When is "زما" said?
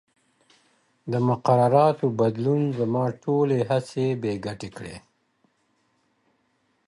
2.79-3.05